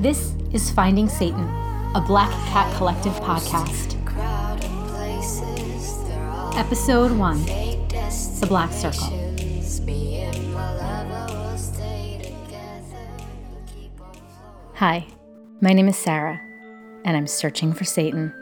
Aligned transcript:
This 0.00 0.34
is 0.52 0.70
Finding 0.70 1.08
Satan, 1.08 1.48
a 1.94 2.02
Black 2.06 2.30
Cat 2.48 2.74
Collective 2.76 3.12
podcast. 3.14 4.04
Crowded 4.06 4.70
places, 4.88 5.98
they're 6.08 6.26
all 6.28 6.56
Episode 6.58 7.12
1 7.12 7.44
fake 7.44 7.88
The 8.40 8.46
Black 8.46 8.72
Circle. 8.72 9.08
destinations. 9.10 9.80
Me 9.82 10.16
and 10.20 10.54
my 10.54 10.74
lover 10.76 11.34
will 11.38 11.58
stay 11.58 12.18
together. 12.22 13.08
We'll 13.50 13.62
keep 13.66 14.00
on 14.00 14.12
flowing. 14.12 14.74
Hi, 14.74 15.06
my 15.60 15.72
name 15.72 15.88
is 15.88 15.96
Sarah, 15.96 16.40
and 17.04 17.16
I'm 17.16 17.26
searching 17.26 17.72
for 17.72 17.84
Satan. 17.84 18.32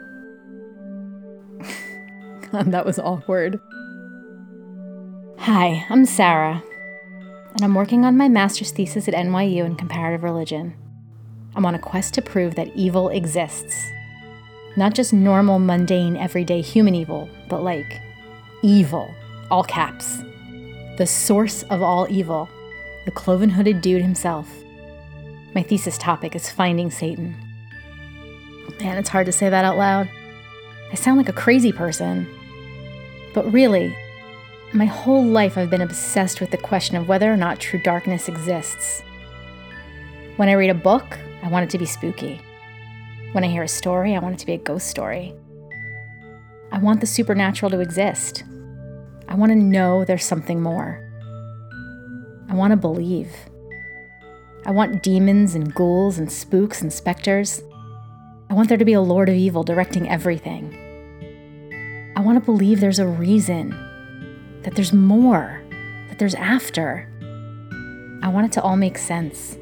God, 2.51 2.71
that 2.71 2.85
was 2.85 2.97
awkward. 2.99 3.59
Hi, 5.39 5.85
I'm 5.89 6.05
Sarah, 6.05 6.63
and 7.53 7.61
I'm 7.61 7.75
working 7.75 8.05
on 8.05 8.15
my 8.15 8.29
master's 8.29 8.71
thesis 8.71 9.07
at 9.07 9.13
NYU 9.13 9.65
in 9.65 9.75
comparative 9.75 10.23
religion. 10.23 10.73
I'm 11.55 11.65
on 11.65 11.75
a 11.75 11.79
quest 11.79 12.13
to 12.13 12.21
prove 12.21 12.55
that 12.55 12.73
evil 12.75 13.09
exists. 13.09 13.75
Not 14.75 14.95
just 14.95 15.13
normal, 15.13 15.59
mundane, 15.59 16.15
everyday 16.17 16.61
human 16.61 16.95
evil, 16.95 17.29
but 17.49 17.61
like 17.61 18.01
evil, 18.63 19.13
all 19.51 19.63
caps. 19.63 20.19
The 20.97 21.05
source 21.05 21.63
of 21.63 21.81
all 21.81 22.07
evil, 22.09 22.49
the 23.05 23.11
cloven 23.11 23.49
hooded 23.49 23.81
dude 23.81 24.01
himself. 24.01 24.49
My 25.53 25.61
thesis 25.61 25.97
topic 25.97 26.35
is 26.35 26.49
finding 26.49 26.89
Satan. 26.89 27.35
Man, 28.83 28.97
it's 28.97 29.07
hard 29.07 29.27
to 29.27 29.31
say 29.31 29.49
that 29.49 29.63
out 29.63 29.77
loud. 29.77 30.09
I 30.91 30.95
sound 30.95 31.17
like 31.17 31.29
a 31.29 31.33
crazy 31.33 31.71
person. 31.71 32.27
But 33.33 33.49
really, 33.49 33.95
my 34.73 34.83
whole 34.83 35.23
life 35.23 35.57
I've 35.57 35.69
been 35.69 35.79
obsessed 35.79 36.41
with 36.41 36.51
the 36.51 36.57
question 36.57 36.97
of 36.97 37.07
whether 37.07 37.31
or 37.31 37.37
not 37.37 37.61
true 37.61 37.79
darkness 37.81 38.27
exists. 38.27 39.01
When 40.35 40.49
I 40.49 40.53
read 40.53 40.69
a 40.69 40.73
book, 40.73 41.17
I 41.43 41.47
want 41.47 41.63
it 41.63 41.69
to 41.69 41.77
be 41.77 41.85
spooky. 41.85 42.41
When 43.31 43.45
I 43.45 43.47
hear 43.47 43.63
a 43.63 43.69
story, 43.69 44.17
I 44.17 44.19
want 44.19 44.35
it 44.35 44.39
to 44.39 44.45
be 44.45 44.53
a 44.53 44.57
ghost 44.57 44.87
story. 44.87 45.33
I 46.73 46.79
want 46.79 46.99
the 46.99 47.07
supernatural 47.07 47.69
to 47.71 47.79
exist. 47.79 48.43
I 49.29 49.35
want 49.35 49.53
to 49.53 49.55
know 49.55 50.03
there's 50.03 50.25
something 50.25 50.61
more. 50.61 50.99
I 52.49 52.53
want 52.53 52.71
to 52.71 52.77
believe. 52.77 53.31
I 54.65 54.71
want 54.71 55.03
demons 55.03 55.55
and 55.55 55.73
ghouls 55.73 56.17
and 56.17 56.29
spooks 56.29 56.81
and 56.81 56.91
specters. 56.91 57.63
I 58.49 58.53
want 58.53 58.69
there 58.69 58.77
to 58.77 58.85
be 58.85 58.93
a 58.93 59.01
Lord 59.01 59.29
of 59.29 59.35
Evil 59.35 59.63
directing 59.63 60.09
everything. 60.09 60.79
I 62.15 62.21
want 62.21 62.37
to 62.39 62.45
believe 62.45 62.79
there's 62.79 62.99
a 62.99 63.07
reason, 63.07 63.71
that 64.61 64.75
there's 64.75 64.93
more, 64.93 65.63
that 66.09 66.19
there's 66.19 66.35
after. 66.35 67.09
I 68.21 68.29
want 68.29 68.45
it 68.45 68.51
to 68.53 68.61
all 68.61 68.77
make 68.77 68.97
sense. 68.97 69.57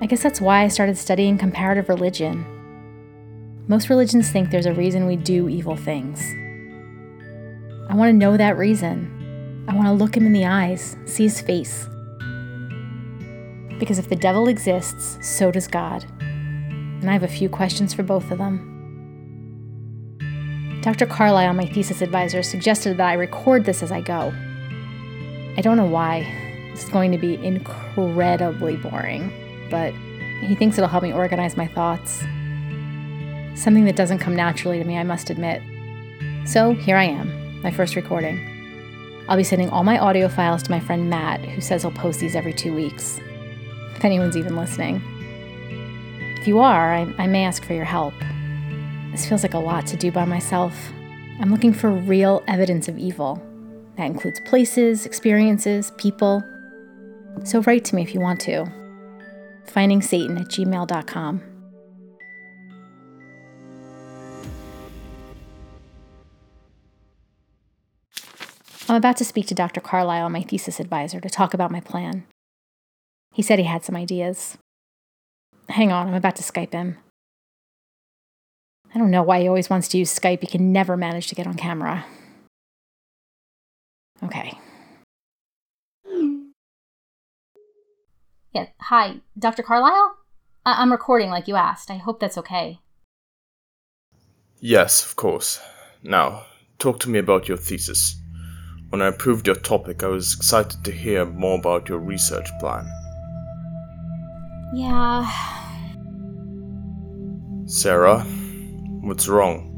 I 0.00 0.06
guess 0.06 0.22
that's 0.22 0.40
why 0.40 0.62
I 0.62 0.68
started 0.68 0.96
studying 0.96 1.38
comparative 1.38 1.88
religion. 1.88 2.44
Most 3.68 3.88
religions 3.88 4.30
think 4.30 4.50
there's 4.50 4.66
a 4.66 4.72
reason 4.72 5.06
we 5.06 5.16
do 5.16 5.48
evil 5.48 5.76
things. 5.76 6.20
I 7.88 7.94
want 7.94 8.08
to 8.08 8.16
know 8.16 8.36
that 8.36 8.56
reason. 8.56 9.64
I 9.68 9.74
want 9.74 9.86
to 9.86 9.92
look 9.92 10.16
him 10.16 10.26
in 10.26 10.32
the 10.32 10.46
eyes, 10.46 10.96
see 11.04 11.24
his 11.24 11.40
face. 11.40 11.86
Because 13.78 13.98
if 13.98 14.08
the 14.08 14.16
devil 14.16 14.48
exists, 14.48 15.18
so 15.20 15.50
does 15.50 15.68
God. 15.68 16.04
And 17.02 17.10
I 17.10 17.12
have 17.12 17.24
a 17.24 17.28
few 17.28 17.48
questions 17.48 17.92
for 17.92 18.04
both 18.04 18.30
of 18.30 18.38
them. 18.38 18.68
Dr. 20.82 21.04
Carlisle, 21.04 21.52
my 21.54 21.66
thesis 21.66 22.00
advisor, 22.00 22.42
suggested 22.44 22.96
that 22.96 23.08
I 23.08 23.14
record 23.14 23.64
this 23.64 23.82
as 23.82 23.90
I 23.92 24.00
go. 24.00 24.32
I 25.56 25.60
don't 25.62 25.76
know 25.76 25.84
why. 25.84 26.20
This 26.70 26.84
is 26.84 26.90
going 26.90 27.10
to 27.12 27.18
be 27.18 27.34
incredibly 27.44 28.76
boring, 28.76 29.32
but 29.68 29.92
he 30.40 30.54
thinks 30.54 30.78
it'll 30.78 30.88
help 30.88 31.02
me 31.02 31.12
organize 31.12 31.56
my 31.56 31.66
thoughts. 31.66 32.20
Something 33.60 33.84
that 33.84 33.96
doesn't 33.96 34.20
come 34.20 34.36
naturally 34.36 34.78
to 34.78 34.84
me, 34.84 34.96
I 34.96 35.02
must 35.02 35.28
admit. 35.28 35.60
So 36.46 36.72
here 36.72 36.96
I 36.96 37.04
am, 37.04 37.60
my 37.62 37.72
first 37.72 37.96
recording. 37.96 38.48
I'll 39.28 39.36
be 39.36 39.44
sending 39.44 39.70
all 39.70 39.84
my 39.84 39.98
audio 39.98 40.28
files 40.28 40.62
to 40.64 40.70
my 40.70 40.80
friend 40.80 41.10
Matt, 41.10 41.44
who 41.44 41.60
says 41.60 41.82
he'll 41.82 41.90
post 41.90 42.20
these 42.20 42.36
every 42.36 42.52
two 42.52 42.72
weeks. 42.74 43.20
If 43.96 44.04
anyone's 44.04 44.36
even 44.36 44.56
listening. 44.56 45.02
If 46.42 46.48
you 46.48 46.58
are, 46.58 46.92
I, 46.92 47.02
I 47.18 47.28
may 47.28 47.44
ask 47.44 47.64
for 47.64 47.72
your 47.72 47.84
help. 47.84 48.14
This 49.12 49.28
feels 49.28 49.44
like 49.44 49.54
a 49.54 49.60
lot 49.60 49.86
to 49.86 49.96
do 49.96 50.10
by 50.10 50.24
myself. 50.24 50.74
I'm 51.38 51.52
looking 51.52 51.72
for 51.72 51.88
real 51.88 52.42
evidence 52.48 52.88
of 52.88 52.98
evil. 52.98 53.40
That 53.96 54.06
includes 54.06 54.40
places, 54.40 55.06
experiences, 55.06 55.92
people. 55.98 56.42
So 57.44 57.60
write 57.60 57.84
to 57.84 57.94
me 57.94 58.02
if 58.02 58.12
you 58.12 58.18
want 58.18 58.40
to. 58.40 58.66
Finding 59.66 60.02
Satan 60.02 60.36
at 60.36 60.48
gmail.com. 60.48 61.42
I'm 68.88 68.96
about 68.96 69.16
to 69.18 69.24
speak 69.24 69.46
to 69.46 69.54
Dr. 69.54 69.80
Carlisle, 69.80 70.28
my 70.30 70.42
thesis 70.42 70.80
advisor, 70.80 71.20
to 71.20 71.30
talk 71.30 71.54
about 71.54 71.70
my 71.70 71.78
plan. 71.78 72.26
He 73.32 73.42
said 73.42 73.60
he 73.60 73.64
had 73.64 73.84
some 73.84 73.94
ideas. 73.94 74.58
Hang 75.72 75.90
on, 75.90 76.06
I'm 76.08 76.14
about 76.14 76.36
to 76.36 76.42
Skype 76.42 76.74
him. 76.74 76.98
I 78.94 78.98
don't 78.98 79.10
know 79.10 79.22
why 79.22 79.40
he 79.40 79.48
always 79.48 79.70
wants 79.70 79.88
to 79.88 79.98
use 79.98 80.14
Skype. 80.14 80.42
He 80.42 80.46
can 80.46 80.70
never 80.70 80.98
manage 80.98 81.28
to 81.28 81.34
get 81.34 81.46
on 81.46 81.54
camera. 81.54 82.04
Okay. 84.22 84.58
Yeah, 88.52 88.66
hi, 88.80 89.22
Dr. 89.38 89.62
Carlisle? 89.62 90.18
I- 90.66 90.82
I'm 90.82 90.92
recording 90.92 91.30
like 91.30 91.48
you 91.48 91.56
asked. 91.56 91.90
I 91.90 91.96
hope 91.96 92.20
that's 92.20 92.36
okay. 92.36 92.80
Yes, 94.60 95.02
of 95.06 95.16
course. 95.16 95.58
Now, 96.02 96.44
talk 96.78 97.00
to 97.00 97.08
me 97.08 97.18
about 97.18 97.48
your 97.48 97.56
thesis. 97.56 98.16
When 98.90 99.00
I 99.00 99.06
approved 99.06 99.46
your 99.46 99.56
topic, 99.56 100.02
I 100.02 100.08
was 100.08 100.34
excited 100.34 100.84
to 100.84 100.92
hear 100.92 101.24
more 101.24 101.58
about 101.58 101.88
your 101.88 101.98
research 101.98 102.50
plan. 102.60 102.86
Yeah, 104.74 105.26
Sarah, 107.74 108.20
what's 109.00 109.28
wrong? 109.28 109.70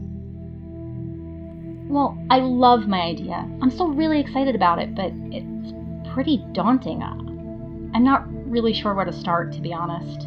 well, 1.89 2.19
I 2.29 2.41
love 2.41 2.89
my 2.89 3.01
idea. 3.03 3.49
I'm 3.63 3.71
still 3.71 3.93
really 3.93 4.19
excited 4.19 4.57
about 4.57 4.81
it, 4.81 4.97
but 4.97 5.13
it's 5.31 5.73
pretty 6.13 6.45
daunting. 6.51 7.05
I'm 7.05 8.03
not 8.03 8.25
really 8.51 8.75
sure 8.75 8.95
where 8.95 9.05
to 9.05 9.13
start, 9.13 9.53
to 9.53 9.61
be 9.61 9.73
honest. 9.73 10.27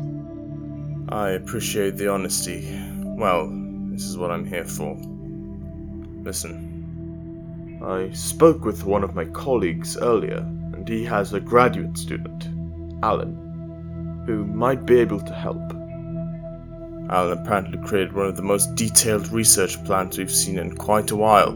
I 1.09 1.31
appreciate 1.31 1.97
the 1.97 2.07
honesty. 2.07 2.73
Well, 3.03 3.50
this 3.91 4.06
is 4.06 4.17
what 4.17 4.31
I'm 4.31 4.45
here 4.45 4.63
for. 4.63 4.95
Listen, 6.23 7.83
I 7.83 8.13
spoke 8.13 8.63
with 8.63 8.85
one 8.85 9.03
of 9.03 9.13
my 9.13 9.25
colleagues 9.25 9.97
earlier, 9.97 10.38
and 10.38 10.88
he 10.88 11.03
has 11.03 11.33
a 11.33 11.41
graduate 11.41 11.97
student, 11.97 12.47
Alan, 13.03 14.23
who 14.25 14.45
might 14.45 14.85
be 14.85 15.01
able 15.01 15.19
to 15.19 15.33
help. 15.33 15.76
Alan 17.09 17.38
apparently 17.38 17.78
created 17.88 18.13
one 18.13 18.25
of 18.28 18.35
the 18.35 18.41
most 18.41 18.75
detailed 18.75 19.31
research 19.31 19.84
plans 19.85 20.18
we've 20.18 20.31
seen 20.31 20.57
in 20.59 20.75
quite 20.75 21.12
a 21.12 21.16
while. 21.16 21.51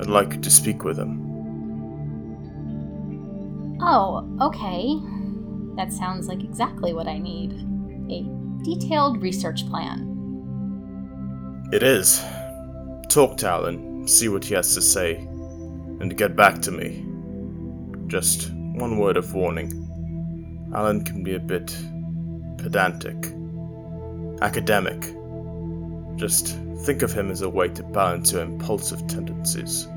I'd 0.00 0.06
like 0.06 0.34
you 0.34 0.40
to 0.40 0.50
speak 0.50 0.84
with 0.84 0.98
him. 0.98 1.20
Oh, 3.80 4.26
okay. 4.40 4.98
That 5.76 5.92
sounds 5.92 6.28
like 6.28 6.42
exactly 6.42 6.92
what 6.92 7.08
I 7.08 7.18
need 7.18 7.52
a 8.10 8.22
detailed 8.64 9.22
research 9.22 9.66
plan. 9.68 10.10
It 11.72 11.82
is. 11.82 12.22
Talk 13.08 13.36
to 13.38 13.48
Alan, 13.48 14.06
see 14.06 14.28
what 14.28 14.44
he 14.44 14.54
has 14.54 14.74
to 14.74 14.82
say, 14.82 15.16
and 15.16 16.16
get 16.16 16.36
back 16.36 16.60
to 16.62 16.70
me. 16.70 17.04
Just 18.06 18.52
one 18.52 18.98
word 18.98 19.16
of 19.16 19.34
warning. 19.34 19.80
Alan 20.74 21.04
can 21.04 21.22
be 21.22 21.34
a 21.34 21.40
bit 21.40 21.76
pedantic, 22.58 23.33
academic. 24.42 25.14
Just 26.16 26.56
think 26.84 27.02
of 27.02 27.12
him 27.12 27.30
as 27.30 27.42
a 27.42 27.48
way 27.48 27.68
to 27.68 27.82
balance 27.82 28.32
your 28.32 28.42
impulsive 28.42 29.06
tendencies. 29.06 29.88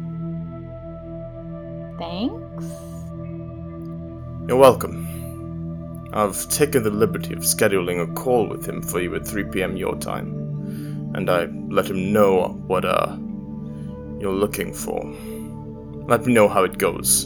Thanks. 1.99 2.65
You're 4.47 4.57
welcome. 4.57 6.09
I've 6.13 6.47
taken 6.49 6.83
the 6.83 6.89
liberty 6.89 7.33
of 7.33 7.39
scheduling 7.39 8.01
a 8.01 8.13
call 8.13 8.47
with 8.47 8.67
him 8.67 8.81
for 8.81 9.01
you 9.01 9.13
at 9.15 9.27
3 9.27 9.45
p.m. 9.45 9.75
your 9.75 9.95
time, 9.97 11.11
and 11.13 11.29
I 11.29 11.45
let 11.69 11.89
him 11.89 12.13
know 12.13 12.49
what, 12.67 12.85
uh, 12.85 13.17
you're 14.19 14.33
looking 14.33 14.73
for. 14.73 15.03
Let 16.07 16.25
me 16.25 16.33
know 16.33 16.47
how 16.47 16.63
it 16.63 16.77
goes. 16.77 17.25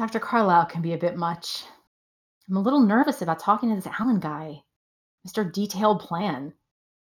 Dr. 0.00 0.18
Carlisle 0.18 0.64
can 0.64 0.80
be 0.80 0.94
a 0.94 0.98
bit 0.98 1.14
much. 1.14 1.62
I'm 2.48 2.56
a 2.56 2.60
little 2.60 2.80
nervous 2.80 3.20
about 3.20 3.38
talking 3.38 3.68
to 3.68 3.74
this 3.74 3.86
Alan 4.00 4.18
guy. 4.18 4.62
Mr. 5.28 5.52
Detailed 5.52 6.00
Plan. 6.00 6.54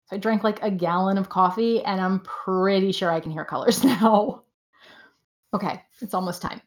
So 0.06 0.16
I 0.16 0.18
drank 0.18 0.42
like 0.42 0.62
a 0.62 0.70
gallon 0.70 1.18
of 1.18 1.28
coffee 1.28 1.84
and 1.84 2.00
I'm 2.00 2.20
pretty 2.20 2.92
sure 2.92 3.10
I 3.10 3.20
can 3.20 3.32
hear 3.32 3.44
colors 3.44 3.84
now. 3.84 4.44
Okay, 5.52 5.82
it's 6.00 6.14
almost 6.14 6.40
time. 6.40 6.62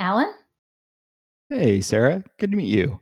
Alan? 0.00 0.34
Hey, 1.48 1.80
Sarah. 1.80 2.24
Good 2.40 2.50
to 2.50 2.56
meet 2.56 2.74
you. 2.74 3.00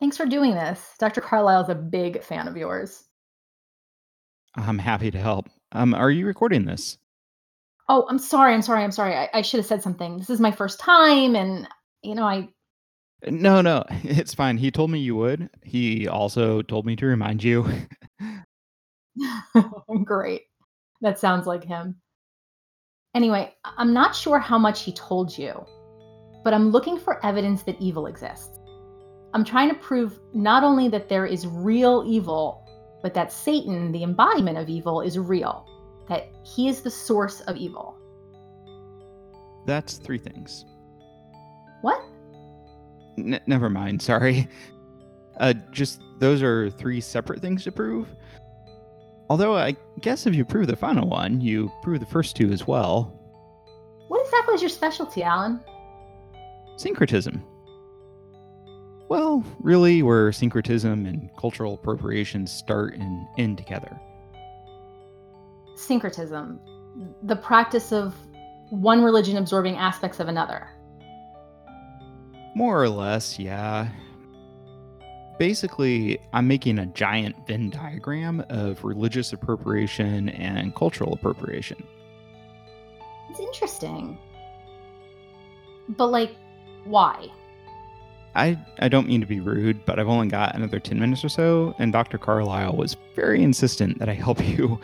Thanks 0.00 0.16
for 0.16 0.24
doing 0.24 0.54
this. 0.54 0.94
Dr. 0.98 1.20
Carlisle 1.20 1.64
is 1.64 1.68
a 1.68 1.74
big 1.74 2.22
fan 2.22 2.48
of 2.48 2.56
yours. 2.56 3.04
I'm 4.54 4.78
happy 4.78 5.10
to 5.10 5.18
help. 5.18 5.50
Um, 5.72 5.92
are 5.92 6.10
you 6.10 6.24
recording 6.24 6.64
this? 6.64 6.96
Oh, 7.88 8.06
I'm 8.08 8.18
sorry. 8.18 8.52
I'm 8.54 8.62
sorry. 8.62 8.82
I'm 8.82 8.92
sorry. 8.92 9.14
I, 9.14 9.28
I 9.32 9.42
should 9.42 9.58
have 9.58 9.66
said 9.66 9.82
something. 9.82 10.18
This 10.18 10.30
is 10.30 10.40
my 10.40 10.50
first 10.50 10.80
time, 10.80 11.36
and 11.36 11.68
you 12.02 12.14
know, 12.14 12.24
I. 12.24 12.48
Uh, 13.26 13.30
no, 13.30 13.60
no, 13.60 13.84
it's 14.02 14.34
fine. 14.34 14.58
He 14.58 14.70
told 14.70 14.90
me 14.90 14.98
you 14.98 15.16
would. 15.16 15.48
He 15.62 16.08
also 16.08 16.62
told 16.62 16.86
me 16.86 16.96
to 16.96 17.06
remind 17.06 17.42
you. 17.42 17.66
Great. 20.04 20.42
That 21.00 21.18
sounds 21.18 21.46
like 21.46 21.64
him. 21.64 21.96
Anyway, 23.14 23.54
I'm 23.64 23.94
not 23.94 24.14
sure 24.14 24.38
how 24.38 24.58
much 24.58 24.82
he 24.82 24.92
told 24.92 25.36
you, 25.38 25.64
but 26.44 26.52
I'm 26.52 26.70
looking 26.70 26.98
for 26.98 27.24
evidence 27.24 27.62
that 27.62 27.80
evil 27.80 28.06
exists. 28.06 28.58
I'm 29.32 29.44
trying 29.44 29.68
to 29.70 29.74
prove 29.74 30.18
not 30.34 30.64
only 30.64 30.88
that 30.88 31.08
there 31.08 31.26
is 31.26 31.46
real 31.46 32.04
evil, 32.06 32.66
but 33.02 33.14
that 33.14 33.32
Satan, 33.32 33.92
the 33.92 34.02
embodiment 34.02 34.58
of 34.58 34.68
evil, 34.68 35.00
is 35.00 35.18
real, 35.18 35.66
that 36.08 36.28
he 36.42 36.68
is 36.68 36.82
the 36.82 36.90
source 36.90 37.40
of 37.42 37.56
evil. 37.56 37.96
That's 39.66 39.98
three 39.98 40.18
things. 40.18 40.64
What? 41.82 42.00
N- 43.18 43.40
never 43.46 43.68
mind. 43.68 44.02
Sorry. 44.02 44.48
Uh, 45.38 45.52
just 45.70 46.00
those 46.18 46.42
are 46.42 46.70
three 46.70 46.98
separate 46.98 47.42
things 47.42 47.62
to 47.64 47.70
prove. 47.70 48.08
Although 49.28 49.54
I 49.56 49.76
guess 50.00 50.26
if 50.26 50.34
you 50.34 50.44
prove 50.44 50.66
the 50.68 50.76
final 50.76 51.08
one, 51.08 51.40
you 51.40 51.70
prove 51.82 52.00
the 52.00 52.06
first 52.06 52.36
two 52.36 52.50
as 52.52 52.66
well. 52.66 53.12
What 54.08 54.24
exactly 54.24 54.54
is 54.54 54.62
your 54.62 54.70
specialty, 54.70 55.22
Alan? 55.22 55.60
Syncretism. 56.76 57.42
Well, 59.08 59.44
really, 59.60 60.02
where 60.02 60.32
syncretism 60.32 61.06
and 61.06 61.30
cultural 61.38 61.74
appropriation 61.74 62.46
start 62.46 62.94
and 62.94 63.26
end 63.36 63.58
together. 63.58 64.00
Syncretism, 65.76 66.58
the 67.22 67.36
practice 67.36 67.92
of 67.92 68.14
one 68.70 69.02
religion 69.02 69.36
absorbing 69.36 69.76
aspects 69.76 70.20
of 70.20 70.28
another. 70.28 70.68
More 72.54 72.82
or 72.82 72.88
less, 72.88 73.38
yeah. 73.38 73.88
Basically, 75.38 76.18
I'm 76.32 76.48
making 76.48 76.78
a 76.78 76.86
giant 76.86 77.36
Venn 77.46 77.68
diagram 77.68 78.44
of 78.48 78.82
religious 78.82 79.32
appropriation 79.34 80.30
and 80.30 80.74
cultural 80.74 81.12
appropriation. 81.12 81.82
It's 83.28 83.40
interesting. 83.40 84.18
But, 85.90 86.06
like, 86.06 86.34
why? 86.84 87.28
I, 88.34 88.58
I 88.78 88.88
don't 88.88 89.06
mean 89.06 89.20
to 89.20 89.26
be 89.26 89.40
rude, 89.40 89.84
but 89.84 89.98
I've 89.98 90.08
only 90.08 90.28
got 90.28 90.54
another 90.54 90.80
10 90.80 90.98
minutes 90.98 91.24
or 91.24 91.28
so, 91.28 91.74
and 91.78 91.92
Dr. 91.92 92.16
Carlisle 92.16 92.76
was 92.76 92.96
very 93.14 93.42
insistent 93.42 93.98
that 93.98 94.08
I 94.08 94.14
help 94.14 94.42
you. 94.46 94.80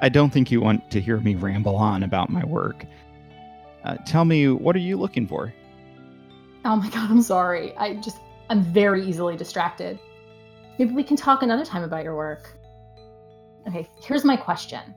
I 0.00 0.08
don't 0.08 0.30
think 0.30 0.50
you 0.50 0.60
want 0.60 0.90
to 0.90 1.00
hear 1.00 1.18
me 1.18 1.34
ramble 1.34 1.76
on 1.76 2.02
about 2.02 2.30
my 2.30 2.44
work. 2.44 2.84
Uh, 3.84 3.96
tell 4.06 4.24
me, 4.24 4.48
what 4.48 4.76
are 4.76 4.80
you 4.80 4.96
looking 4.96 5.26
for? 5.26 5.52
Oh 6.64 6.76
my 6.76 6.90
god, 6.90 7.10
I'm 7.10 7.22
sorry. 7.22 7.74
I 7.76 7.94
just, 7.94 8.18
I'm 8.50 8.62
very 8.62 9.06
easily 9.06 9.36
distracted. 9.36 9.98
Maybe 10.78 10.92
we 10.92 11.02
can 11.02 11.16
talk 11.16 11.42
another 11.42 11.64
time 11.64 11.82
about 11.82 12.04
your 12.04 12.16
work. 12.16 12.58
Okay, 13.66 13.88
here's 14.02 14.24
my 14.24 14.36
question. 14.36 14.94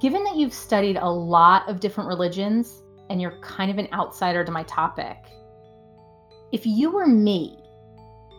Given 0.00 0.24
that 0.24 0.36
you've 0.36 0.54
studied 0.54 0.96
a 0.96 1.08
lot 1.08 1.68
of 1.68 1.80
different 1.80 2.08
religions 2.08 2.82
and 3.10 3.20
you're 3.20 3.38
kind 3.40 3.70
of 3.70 3.78
an 3.78 3.88
outsider 3.92 4.44
to 4.44 4.52
my 4.52 4.62
topic, 4.62 5.18
if 6.52 6.64
you 6.64 6.90
were 6.90 7.06
me, 7.06 7.58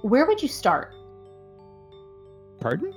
where 0.01 0.25
would 0.25 0.41
you 0.41 0.47
start? 0.47 0.95
Pardon? 2.59 2.93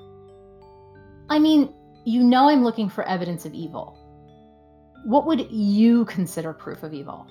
I 1.28 1.38
mean, 1.38 1.74
you 2.04 2.22
know 2.22 2.48
I'm 2.48 2.62
looking 2.62 2.88
for 2.88 3.04
evidence 3.04 3.46
of 3.46 3.54
evil. 3.54 3.98
What 5.04 5.26
would 5.26 5.50
you 5.50 6.04
consider 6.06 6.52
proof 6.52 6.82
of 6.82 6.94
evil? 6.94 7.26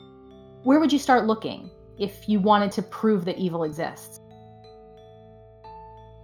Where 0.63 0.79
would 0.79 0.93
you 0.93 0.99
start 0.99 1.25
looking 1.25 1.69
if 1.99 2.27
you 2.27 2.39
wanted 2.39 2.71
to 2.73 2.81
prove 2.81 3.25
that 3.25 3.37
evil 3.37 3.63
exists? 3.63 4.19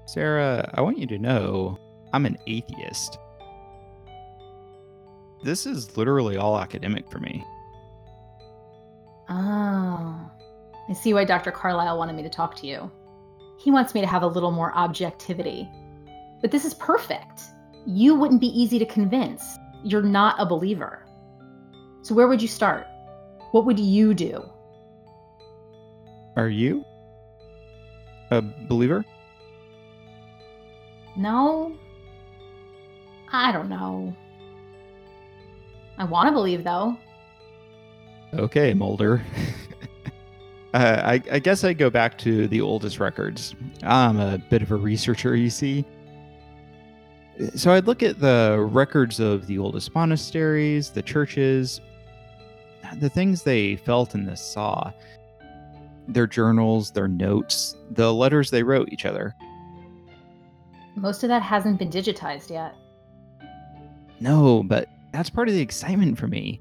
Sarah, 0.05 0.69
I 0.73 0.81
want 0.81 0.97
you 0.97 1.05
to 1.07 1.17
know 1.19 1.77
I'm 2.13 2.25
an 2.25 2.37
atheist. 2.47 3.17
This 5.43 5.65
is 5.65 5.95
literally 5.95 6.37
all 6.37 6.59
academic 6.59 7.09
for 7.09 7.19
me. 7.19 7.43
Oh, 9.29 10.31
I 10.89 10.93
see 10.93 11.13
why 11.13 11.23
Dr. 11.23 11.51
Carlisle 11.51 11.97
wanted 11.97 12.15
me 12.15 12.23
to 12.23 12.29
talk 12.29 12.55
to 12.57 12.67
you. 12.67 12.91
He 13.59 13.69
wants 13.69 13.93
me 13.93 14.01
to 14.01 14.07
have 14.07 14.23
a 14.23 14.27
little 14.27 14.51
more 14.51 14.73
objectivity. 14.75 15.69
But 16.41 16.51
this 16.51 16.65
is 16.65 16.73
perfect. 16.73 17.41
You 17.91 18.13
wouldn't 18.13 18.39
be 18.39 18.47
easy 18.47 18.77
to 18.77 18.85
convince. 18.85 19.57
You're 19.83 20.03
not 20.03 20.35
a 20.37 20.45
believer. 20.45 21.07
So, 22.03 22.13
where 22.13 22.27
would 22.27 22.39
you 22.39 22.47
start? 22.47 22.85
What 23.51 23.65
would 23.65 23.79
you 23.79 24.13
do? 24.13 24.47
Are 26.35 26.49
you 26.49 26.85
a 28.29 28.43
believer? 28.43 29.03
No? 31.17 31.75
I 33.31 33.51
don't 33.51 33.69
know. 33.69 34.15
I 35.97 36.03
want 36.03 36.27
to 36.27 36.31
believe, 36.31 36.63
though. 36.63 36.95
Okay, 38.35 38.75
Mulder. 38.75 39.23
uh, 40.75 41.01
I, 41.03 41.23
I 41.31 41.39
guess 41.39 41.63
I 41.63 41.73
go 41.73 41.89
back 41.89 42.19
to 42.19 42.47
the 42.47 42.61
oldest 42.61 42.99
records. 42.99 43.55
I'm 43.81 44.19
a 44.19 44.37
bit 44.37 44.61
of 44.61 44.71
a 44.71 44.75
researcher, 44.75 45.35
you 45.35 45.49
see. 45.49 45.85
So 47.55 47.71
I'd 47.71 47.87
look 47.87 48.03
at 48.03 48.19
the 48.19 48.67
records 48.69 49.19
of 49.19 49.47
the 49.47 49.59
oldest 49.59 49.95
monasteries, 49.95 50.89
the 50.89 51.01
churches, 51.01 51.79
the 52.97 53.09
things 53.09 53.43
they 53.43 53.77
felt 53.77 54.13
and 54.13 54.27
they 54.27 54.35
saw, 54.35 54.91
their 56.07 56.27
journals, 56.27 56.91
their 56.91 57.07
notes, 57.07 57.75
the 57.91 58.13
letters 58.13 58.49
they 58.49 58.63
wrote 58.63 58.89
each 58.91 59.05
other. 59.05 59.35
Most 60.95 61.23
of 61.23 61.29
that 61.29 61.41
hasn't 61.41 61.79
been 61.79 61.89
digitized 61.89 62.49
yet. 62.49 62.75
No, 64.19 64.63
but 64.63 64.89
that's 65.13 65.29
part 65.29 65.47
of 65.47 65.53
the 65.53 65.61
excitement 65.61 66.17
for 66.17 66.27
me. 66.27 66.59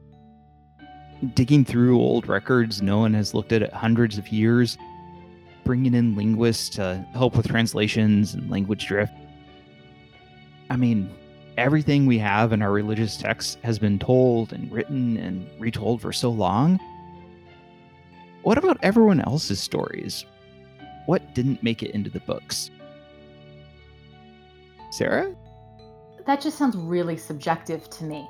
Digging 1.35 1.65
through 1.65 1.99
old 1.99 2.29
records 2.29 2.81
no 2.81 2.99
one 2.99 3.15
has 3.15 3.35
looked 3.35 3.53
at 3.53 3.63
in 3.63 3.71
hundreds 3.71 4.17
of 4.17 4.29
years, 4.29 4.79
bringing 5.65 5.95
in 5.95 6.15
linguists 6.15 6.69
to 6.77 7.05
help 7.15 7.37
with 7.37 7.49
translations 7.49 8.35
and 8.35 8.49
language 8.49 8.87
drift. 8.87 9.13
I 10.71 10.77
mean, 10.77 11.11
everything 11.57 12.07
we 12.07 12.19
have 12.19 12.53
in 12.53 12.63
our 12.63 12.71
religious 12.71 13.17
texts 13.17 13.57
has 13.63 13.79
been 13.79 13.99
told 13.99 14.53
and 14.53 14.71
written 14.71 15.17
and 15.17 15.49
retold 15.59 16.01
for 16.01 16.13
so 16.13 16.31
long. 16.31 16.79
What 18.43 18.59
about 18.59 18.79
everyone 18.83 19.21
else's 19.21 19.61
stories? 19.61 20.25
What 21.07 21.35
didn't 21.35 21.63
make 21.63 21.83
it 21.83 21.91
into 21.93 22.11
the 22.11 22.21
books? 22.21 22.71
Sarah? 24.91 25.35
That 26.27 26.41
just 26.41 26.59
sounds 26.59 26.77
really 26.77 27.17
subjective 27.17 27.89
to 27.91 28.05
me. 28.05 28.29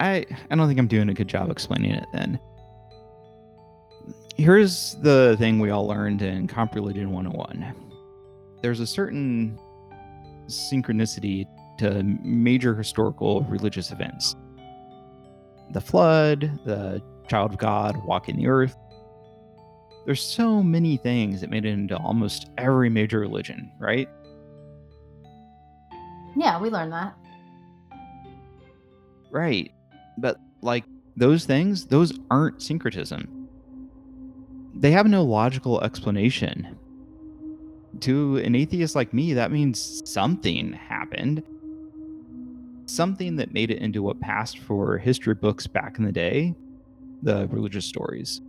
I 0.00 0.26
I 0.50 0.56
don't 0.56 0.66
think 0.68 0.78
I'm 0.78 0.86
doing 0.86 1.08
a 1.08 1.14
good 1.14 1.28
job 1.28 1.50
explaining 1.50 1.92
it 1.92 2.06
then. 2.12 2.38
Here's 4.36 4.96
the 5.02 5.36
thing 5.38 5.58
we 5.60 5.70
all 5.70 5.86
learned 5.86 6.22
in 6.22 6.46
Comp 6.46 6.74
Religion 6.74 7.10
101. 7.10 7.74
There's 8.62 8.80
a 8.80 8.86
certain 8.86 9.58
synchronicity 10.52 11.46
to 11.78 12.02
major 12.02 12.74
historical 12.74 13.42
religious 13.42 13.90
events. 13.90 14.36
The 15.70 15.80
flood, 15.80 16.58
the 16.64 17.02
child 17.28 17.52
of 17.52 17.58
God 17.58 17.96
walking 18.04 18.36
the 18.36 18.48
earth. 18.48 18.76
There's 20.04 20.22
so 20.22 20.62
many 20.62 20.96
things 20.96 21.40
that 21.40 21.50
made 21.50 21.64
it 21.64 21.70
into 21.70 21.96
almost 21.96 22.50
every 22.58 22.90
major 22.90 23.20
religion, 23.20 23.70
right? 23.78 24.08
Yeah, 26.36 26.60
we 26.60 26.70
learned 26.70 26.92
that. 26.92 27.14
Right. 29.30 29.72
But 30.18 30.38
like 30.62 30.84
those 31.16 31.44
things, 31.44 31.86
those 31.86 32.18
aren't 32.30 32.62
syncretism. 32.62 33.48
They 34.74 34.90
have 34.90 35.06
no 35.06 35.22
logical 35.22 35.80
explanation. 35.82 36.76
To 37.98 38.36
an 38.38 38.54
atheist 38.54 38.94
like 38.94 39.12
me, 39.12 39.34
that 39.34 39.50
means 39.50 40.00
something 40.08 40.72
happened. 40.72 41.42
something 42.90 43.36
that 43.36 43.52
made 43.52 43.70
it 43.70 43.78
into 43.78 44.02
what 44.02 44.20
passed 44.20 44.58
for 44.58 44.98
history 44.98 45.34
books 45.34 45.66
back 45.66 45.98
in 45.98 46.04
the 46.04 46.12
day 46.12 46.54
the 47.22 47.46
religious 47.48 47.84
stories. 47.84 48.40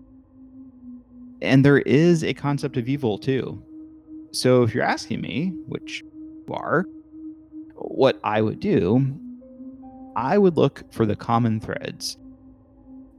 And 1.42 1.66
there 1.66 1.80
is 1.80 2.24
a 2.24 2.34
concept 2.34 2.78
of 2.78 2.88
evil 2.88 3.18
too. 3.18 3.62
So 4.32 4.64
if 4.64 4.74
you're 4.74 4.84
asking 4.86 5.20
me, 5.20 5.50
which 5.68 6.04
you 6.48 6.54
are, 6.54 6.86
what 7.76 8.18
I 8.24 8.42
would 8.42 8.62
do, 8.62 9.06
I 10.16 10.38
would 10.38 10.56
look 10.56 10.84
for 10.90 11.06
the 11.06 11.18
common 11.18 11.60
threads. 11.60 12.18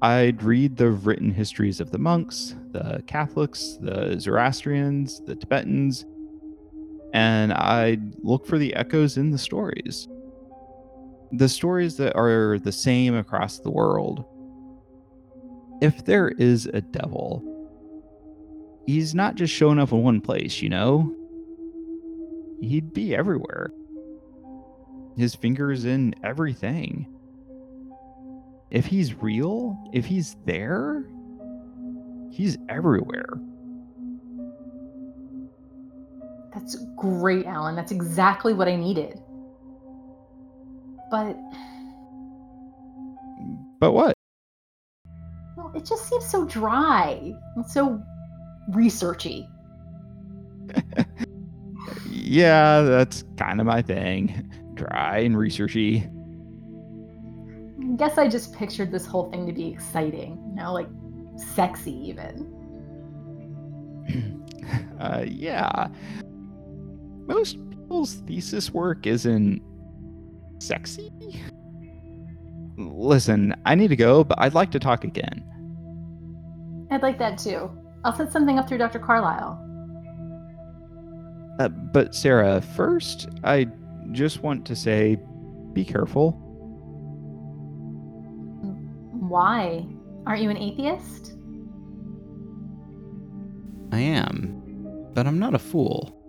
I'd 0.00 0.42
read 0.42 0.78
the 0.78 0.90
written 0.90 1.30
histories 1.30 1.80
of 1.80 1.90
the 1.90 1.98
monks, 1.98 2.56
the 2.70 3.02
Catholics, 3.06 3.76
the 3.80 4.18
Zoroastrians, 4.18 5.20
the 5.26 5.36
Tibetans, 5.36 6.06
and 7.12 7.52
I'd 7.52 8.14
look 8.22 8.46
for 8.46 8.58
the 8.58 8.74
echoes 8.74 9.16
in 9.16 9.30
the 9.30 9.38
stories. 9.38 10.08
The 11.32 11.48
stories 11.48 11.96
that 11.96 12.16
are 12.16 12.58
the 12.58 12.72
same 12.72 13.14
across 13.14 13.58
the 13.58 13.70
world. 13.70 14.24
If 15.80 16.04
there 16.04 16.28
is 16.28 16.66
a 16.66 16.80
devil, 16.80 17.42
he's 18.86 19.14
not 19.14 19.34
just 19.34 19.52
showing 19.52 19.78
up 19.78 19.92
in 19.92 20.02
one 20.02 20.20
place, 20.20 20.62
you 20.62 20.68
know? 20.68 21.14
He'd 22.60 22.92
be 22.92 23.14
everywhere. 23.14 23.72
His 25.16 25.34
fingers 25.34 25.84
in 25.84 26.14
everything. 26.22 27.06
If 28.70 28.86
he's 28.86 29.14
real, 29.14 29.76
if 29.92 30.06
he's 30.06 30.36
there, 30.46 31.04
he's 32.30 32.56
everywhere. 32.68 33.38
That's 36.54 36.76
great, 36.96 37.46
Alan. 37.46 37.74
That's 37.74 37.92
exactly 37.92 38.52
what 38.52 38.68
I 38.68 38.76
needed. 38.76 39.20
But, 41.10 41.36
But 43.80 43.92
what? 43.92 44.14
well, 45.56 45.72
it 45.74 45.84
just 45.84 46.08
seems 46.08 46.26
so 46.26 46.44
dry 46.46 47.34
and 47.56 47.66
so 47.66 48.02
researchy. 48.70 49.48
Yeah, 52.32 52.80
that's 52.82 53.24
kind 53.36 53.60
of 53.60 53.66
my 53.66 53.82
thing. 53.82 54.50
Dry 54.74 55.18
and 55.18 55.36
researchy. 55.36 56.08
I 57.82 57.96
guess 57.96 58.16
I 58.16 58.28
just 58.28 58.54
pictured 58.54 58.90
this 58.90 59.04
whole 59.04 59.30
thing 59.30 59.46
to 59.46 59.52
be 59.52 59.68
exciting, 59.68 60.42
you 60.48 60.54
know, 60.54 60.72
like 60.72 60.88
sexy 61.54 61.92
even. 62.08 62.48
uh, 65.00 65.24
yeah. 65.26 65.88
Most 67.26 67.58
people's 67.70 68.14
thesis 68.26 68.72
work 68.72 69.06
isn't 69.06 69.62
sexy. 70.58 71.12
Listen, 72.76 73.54
I 73.66 73.74
need 73.74 73.88
to 73.88 73.96
go, 73.96 74.24
but 74.24 74.38
I'd 74.40 74.54
like 74.54 74.70
to 74.72 74.78
talk 74.78 75.04
again. 75.04 75.44
I'd 76.90 77.02
like 77.02 77.18
that 77.18 77.38
too. 77.38 77.70
I'll 78.04 78.14
set 78.14 78.32
something 78.32 78.58
up 78.58 78.68
through 78.68 78.78
Dr. 78.78 78.98
Carlisle. 78.98 79.58
Uh, 81.58 81.68
but 81.68 82.14
Sarah, 82.14 82.60
first, 82.60 83.28
I 83.44 83.68
just 84.12 84.42
want 84.42 84.66
to 84.66 84.76
say 84.76 85.18
be 85.72 85.84
careful. 85.84 86.32
Why? 89.12 89.86
Aren't 90.26 90.42
you 90.42 90.50
an 90.50 90.56
atheist? 90.56 91.34
I 93.92 94.00
am, 94.00 95.10
but 95.14 95.26
I'm 95.26 95.38
not 95.38 95.54
a 95.54 95.58
fool. 95.58 96.21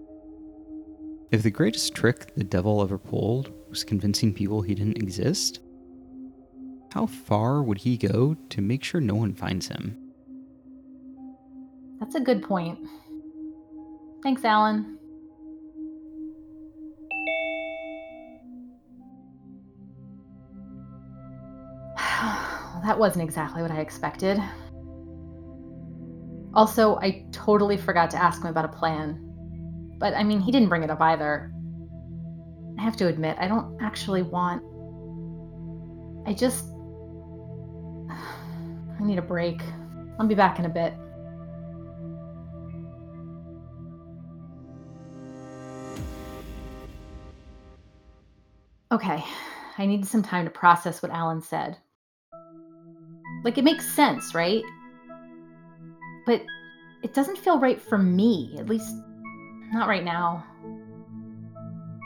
If 1.34 1.42
the 1.42 1.50
greatest 1.50 1.96
trick 1.96 2.36
the 2.36 2.44
devil 2.44 2.84
ever 2.84 3.00
pulled 3.00 3.52
was 3.68 3.84
convincing 3.84 4.36
people 4.36 4.62
he 4.62 4.76
didn't 4.76 5.00
exist, 5.00 5.62
how 6.92 7.08
far 7.08 7.64
would 7.64 7.80
he 7.80 7.98
go 7.98 8.38
to 8.50 8.62
make 8.62 8.84
sure 8.84 9.02
no 9.02 9.16
one 9.16 9.34
finds 9.34 9.68
him? 9.68 9.98
That's 12.00 12.14
a 12.14 12.20
good 12.20 12.44
point. 12.44 12.88
Thanks, 14.22 14.46
Alan. 14.46 15.00
that 21.98 23.00
wasn't 23.00 23.24
exactly 23.24 23.64
what 23.64 23.72
I 23.72 23.80
expected. 23.80 24.40
Also, 26.54 26.98
I 26.98 27.26
totally 27.32 27.78
forgot 27.78 28.12
to 28.12 28.22
ask 28.22 28.40
him 28.40 28.50
about 28.50 28.66
a 28.66 28.68
plan. 28.68 29.33
But 30.00 30.14
I 30.14 30.24
mean, 30.24 30.40
he 30.40 30.52
didn't 30.52 30.70
bring 30.70 30.84
it 30.84 30.90
up 30.90 31.02
either. 31.02 31.52
I 32.78 32.82
have 32.82 32.98
to 32.98 33.08
admit, 33.08 33.38
I 33.40 33.48
don't 33.48 33.82
actually 33.82 34.22
want. 34.22 34.64
I 36.28 36.34
just. 36.34 36.66
I 38.10 39.04
need 39.04 39.18
a 39.18 39.22
break. 39.22 39.62
I'll 40.20 40.28
be 40.28 40.36
back 40.36 40.60
in 40.60 40.66
a 40.66 40.70
bit. 40.70 40.94
Okay, 48.92 49.24
I 49.80 49.88
needed 49.88 50.06
some 50.06 50.22
time 50.22 50.46
to 50.46 50.52
process 50.52 51.02
what 51.02 51.12
Alan 51.12 51.42
said. 51.42 51.78
Like, 53.44 53.58
it 53.58 53.64
makes 53.64 53.92
sense, 53.92 54.36
right? 54.36 54.64
But 56.28 56.44
it 57.02 57.16
doesn't 57.16 57.40
feel 57.40 57.60
right 57.60 57.82
for 57.82 57.98
me, 57.98 58.56
at 58.60 58.70
least 58.70 58.96
not 59.74 59.88
right 59.88 60.04
now. 60.04 60.46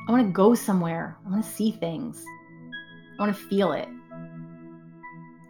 I 0.08 0.12
want 0.12 0.26
to 0.26 0.32
go 0.32 0.56
somewhere. 0.56 1.18
I 1.26 1.30
want 1.30 1.44
to 1.44 1.50
see 1.50 1.72
things. 1.72 2.24
I 3.20 3.24
want 3.24 3.36
to 3.36 3.44
feel 3.48 3.74
it. 3.74 3.88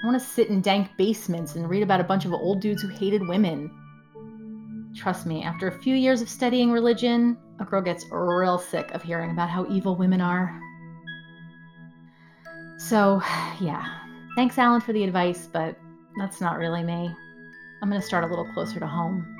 I 0.01 0.05
want 0.05 0.19
to 0.19 0.27
sit 0.27 0.49
in 0.49 0.61
dank 0.61 0.89
basements 0.97 1.55
and 1.55 1.69
read 1.69 1.83
about 1.83 2.01
a 2.01 2.03
bunch 2.03 2.25
of 2.25 2.33
old 2.33 2.59
dudes 2.59 2.81
who 2.81 2.87
hated 2.87 3.27
women. 3.27 3.71
Trust 4.95 5.25
me, 5.25 5.43
after 5.43 5.67
a 5.67 5.79
few 5.79 5.95
years 5.95 6.21
of 6.21 6.29
studying 6.29 6.71
religion, 6.71 7.37
a 7.59 7.65
girl 7.65 7.81
gets 7.81 8.05
real 8.11 8.57
sick 8.57 8.91
of 8.91 9.03
hearing 9.03 9.31
about 9.31 9.49
how 9.49 9.67
evil 9.69 9.95
women 9.95 10.21
are. 10.21 10.59
So, 12.77 13.21
yeah. 13.59 13.85
Thanks, 14.35 14.57
Alan, 14.57 14.81
for 14.81 14.93
the 14.93 15.03
advice, 15.03 15.47
but 15.51 15.77
that's 16.19 16.41
not 16.41 16.57
really 16.57 16.83
me. 16.83 17.11
I'm 17.81 17.89
going 17.89 18.01
to 18.01 18.07
start 18.07 18.23
a 18.23 18.27
little 18.27 18.51
closer 18.53 18.79
to 18.79 18.87
home. 18.87 19.36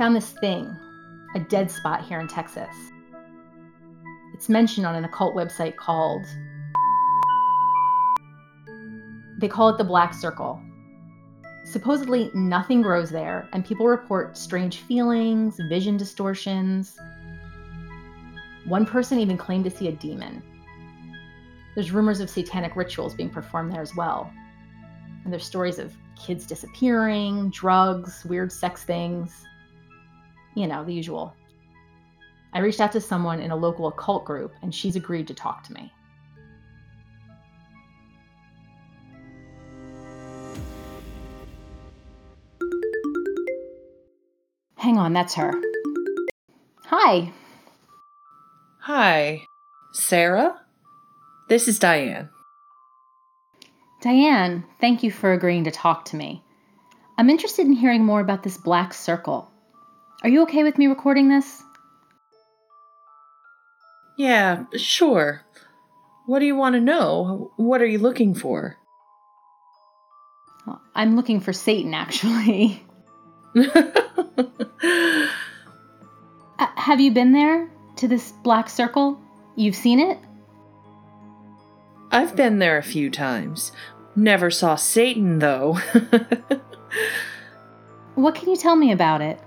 Found 0.00 0.16
this 0.16 0.30
thing, 0.30 0.74
a 1.34 1.40
dead 1.40 1.70
spot 1.70 2.02
here 2.02 2.20
in 2.20 2.26
Texas. 2.26 2.74
It's 4.32 4.48
mentioned 4.48 4.86
on 4.86 4.94
an 4.94 5.04
occult 5.04 5.34
website 5.34 5.76
called. 5.76 6.24
They 9.36 9.46
call 9.46 9.68
it 9.68 9.76
the 9.76 9.84
Black 9.84 10.14
Circle. 10.14 10.58
Supposedly, 11.66 12.30
nothing 12.32 12.80
grows 12.80 13.10
there, 13.10 13.46
and 13.52 13.62
people 13.62 13.86
report 13.86 14.38
strange 14.38 14.78
feelings, 14.78 15.60
vision 15.68 15.98
distortions. 15.98 16.96
One 18.64 18.86
person 18.86 19.18
even 19.18 19.36
claimed 19.36 19.64
to 19.64 19.70
see 19.70 19.88
a 19.88 19.92
demon. 19.92 20.42
There's 21.74 21.92
rumors 21.92 22.20
of 22.20 22.30
satanic 22.30 22.74
rituals 22.74 23.12
being 23.12 23.28
performed 23.28 23.74
there 23.74 23.82
as 23.82 23.94
well. 23.94 24.32
And 25.24 25.30
there's 25.30 25.44
stories 25.44 25.78
of 25.78 25.92
kids 26.16 26.46
disappearing, 26.46 27.50
drugs, 27.50 28.24
weird 28.24 28.50
sex 28.50 28.82
things. 28.82 29.44
You 30.54 30.66
know, 30.66 30.84
the 30.84 30.92
usual. 30.92 31.34
I 32.52 32.58
reached 32.58 32.80
out 32.80 32.92
to 32.92 33.00
someone 33.00 33.40
in 33.40 33.50
a 33.50 33.56
local 33.56 33.86
occult 33.86 34.24
group, 34.24 34.52
and 34.62 34.74
she's 34.74 34.96
agreed 34.96 35.28
to 35.28 35.34
talk 35.34 35.62
to 35.64 35.72
me. 35.72 35.92
Hang 44.76 44.96
on, 44.96 45.12
that's 45.12 45.34
her. 45.34 45.52
Hi. 46.86 47.30
Hi, 48.80 49.42
Sarah? 49.92 50.58
This 51.48 51.68
is 51.68 51.78
Diane. 51.78 52.30
Diane, 54.00 54.64
thank 54.80 55.02
you 55.02 55.10
for 55.12 55.32
agreeing 55.32 55.64
to 55.64 55.70
talk 55.70 56.06
to 56.06 56.16
me. 56.16 56.42
I'm 57.18 57.28
interested 57.28 57.66
in 57.66 57.74
hearing 57.74 58.04
more 58.04 58.20
about 58.20 58.42
this 58.42 58.56
black 58.56 58.94
circle. 58.94 59.50
Are 60.22 60.28
you 60.28 60.42
okay 60.42 60.62
with 60.62 60.76
me 60.78 60.86
recording 60.86 61.28
this? 61.28 61.62
Yeah, 64.18 64.64
sure. 64.76 65.42
What 66.26 66.40
do 66.40 66.46
you 66.46 66.54
want 66.54 66.74
to 66.74 66.80
know? 66.80 67.52
What 67.56 67.80
are 67.80 67.86
you 67.86 67.98
looking 67.98 68.34
for? 68.34 68.76
Well, 70.66 70.80
I'm 70.94 71.16
looking 71.16 71.40
for 71.40 71.52
Satan, 71.52 71.94
actually. 71.94 72.84
Uh, 76.58 76.66
have 76.76 77.00
you 77.00 77.10
been 77.10 77.32
there 77.32 77.70
to 77.96 78.06
this 78.06 78.32
black 78.44 78.68
circle? 78.68 79.18
You've 79.56 79.74
seen 79.74 79.98
it? 79.98 80.18
I've 82.10 82.36
been 82.36 82.58
there 82.58 82.76
a 82.76 82.82
few 82.82 83.08
times. 83.08 83.72
Never 84.14 84.50
saw 84.50 84.74
Satan, 84.74 85.38
though. 85.38 85.78
What 88.20 88.34
can 88.34 88.50
you 88.50 88.56
tell 88.56 88.76
me 88.76 88.92
about 88.92 89.22
it? 89.22 89.40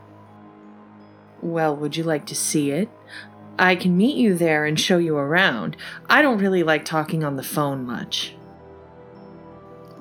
Well, 1.43 1.75
would 1.75 1.95
you 1.97 2.03
like 2.03 2.25
to 2.27 2.35
see 2.35 2.71
it? 2.71 2.89
I 3.59 3.75
can 3.75 3.95
meet 3.95 4.17
you 4.17 4.35
there 4.35 4.65
and 4.65 4.79
show 4.79 4.97
you 4.97 5.15
around. 5.15 5.77
I 6.09 6.21
don't 6.21 6.39
really 6.39 6.63
like 6.63 6.85
talking 6.85 7.23
on 7.23 7.35
the 7.35 7.43
phone 7.43 7.85
much. 7.85 8.33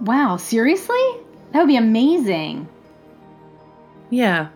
Wow, 0.00 0.36
seriously? 0.36 1.02
That 1.52 1.60
would 1.60 1.68
be 1.68 1.76
amazing. 1.76 2.68
Yeah. 4.10 4.48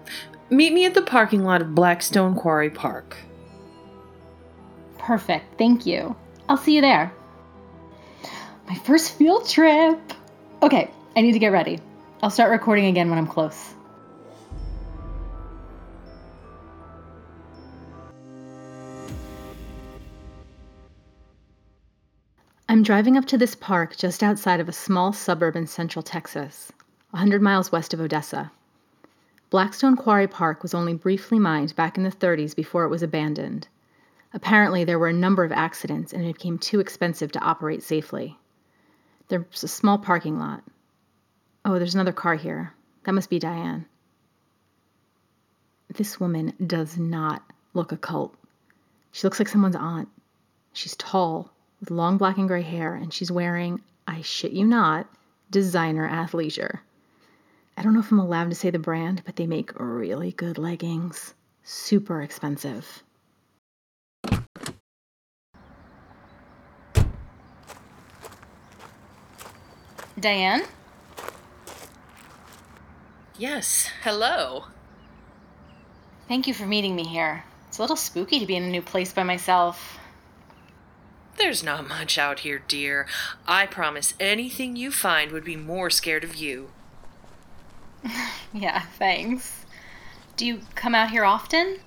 Meet 0.48 0.72
me 0.72 0.86
at 0.86 0.94
the 0.94 1.02
parking 1.02 1.44
lot 1.44 1.60
of 1.60 1.74
Blackstone 1.74 2.34
Quarry 2.34 2.70
Park. 2.70 3.16
Perfect, 4.98 5.58
thank 5.58 5.86
you. 5.86 6.16
I'll 6.48 6.56
see 6.56 6.74
you 6.74 6.80
there. 6.80 7.12
My 8.68 8.74
first 8.74 9.16
field 9.16 9.48
trip. 9.48 10.00
Okay, 10.62 10.90
I 11.14 11.20
need 11.20 11.32
to 11.32 11.38
get 11.38 11.52
ready. 11.52 11.78
I'll 12.22 12.30
start 12.30 12.50
recording 12.50 12.86
again 12.86 13.10
when 13.10 13.18
I'm 13.18 13.26
close. 13.26 13.75
I'm 22.68 22.82
driving 22.82 23.16
up 23.16 23.26
to 23.26 23.38
this 23.38 23.54
park 23.54 23.96
just 23.96 24.24
outside 24.24 24.58
of 24.58 24.68
a 24.68 24.72
small 24.72 25.12
suburb 25.12 25.54
in 25.54 25.68
central 25.68 26.02
Texas, 26.02 26.72
100 27.10 27.40
miles 27.40 27.70
west 27.70 27.94
of 27.94 28.00
Odessa. 28.00 28.50
Blackstone 29.50 29.94
Quarry 29.94 30.26
Park 30.26 30.64
was 30.64 30.74
only 30.74 30.92
briefly 30.92 31.38
mined 31.38 31.76
back 31.76 31.96
in 31.96 32.02
the 32.02 32.10
30s 32.10 32.56
before 32.56 32.82
it 32.82 32.88
was 32.88 33.04
abandoned. 33.04 33.68
Apparently, 34.34 34.82
there 34.82 34.98
were 34.98 35.06
a 35.06 35.12
number 35.12 35.44
of 35.44 35.52
accidents 35.52 36.12
and 36.12 36.24
it 36.24 36.32
became 36.32 36.58
too 36.58 36.80
expensive 36.80 37.30
to 37.32 37.38
operate 37.38 37.84
safely. 37.84 38.36
There's 39.28 39.62
a 39.62 39.68
small 39.68 39.96
parking 39.96 40.36
lot. 40.36 40.64
Oh, 41.64 41.78
there's 41.78 41.94
another 41.94 42.12
car 42.12 42.34
here. 42.34 42.74
That 43.04 43.12
must 43.12 43.30
be 43.30 43.38
Diane. 43.38 43.86
This 45.88 46.18
woman 46.18 46.52
does 46.66 46.98
not 46.98 47.44
look 47.74 47.92
occult. 47.92 48.34
She 49.12 49.24
looks 49.24 49.38
like 49.38 49.48
someone's 49.48 49.76
aunt. 49.76 50.08
She's 50.72 50.96
tall, 50.96 51.52
with 51.86 51.96
long 51.96 52.18
black 52.18 52.36
and 52.36 52.48
gray 52.48 52.62
hair, 52.62 52.94
and 52.94 53.14
she's 53.14 53.30
wearing, 53.30 53.80
I 54.08 54.22
shit 54.22 54.50
you 54.50 54.64
not, 54.64 55.06
designer 55.52 56.08
athleisure. 56.08 56.80
I 57.76 57.82
don't 57.82 57.94
know 57.94 58.00
if 58.00 58.10
I'm 58.10 58.18
allowed 58.18 58.50
to 58.50 58.56
say 58.56 58.70
the 58.70 58.78
brand, 58.80 59.22
but 59.24 59.36
they 59.36 59.46
make 59.46 59.78
really 59.78 60.32
good 60.32 60.58
leggings. 60.58 61.34
Super 61.62 62.22
expensive. 62.22 63.04
Diane? 70.18 70.62
Yes, 73.38 73.88
hello. 74.02 74.64
Thank 76.26 76.48
you 76.48 76.54
for 76.54 76.66
meeting 76.66 76.96
me 76.96 77.04
here. 77.04 77.44
It's 77.68 77.78
a 77.78 77.82
little 77.82 77.94
spooky 77.94 78.40
to 78.40 78.46
be 78.46 78.56
in 78.56 78.64
a 78.64 78.70
new 78.70 78.82
place 78.82 79.12
by 79.12 79.22
myself. 79.22 79.98
There's 81.36 81.62
not 81.62 81.86
much 81.88 82.18
out 82.18 82.40
here, 82.40 82.62
dear. 82.66 83.06
I 83.46 83.66
promise 83.66 84.14
anything 84.18 84.74
you 84.76 84.90
find 84.90 85.32
would 85.32 85.44
be 85.44 85.56
more 85.56 85.90
scared 85.90 86.24
of 86.24 86.36
you. 86.36 86.70
Yeah, 88.52 88.82
thanks. 88.98 89.66
Do 90.36 90.46
you 90.46 90.60
come 90.74 90.94
out 90.94 91.10
here 91.10 91.24
often? 91.24 91.80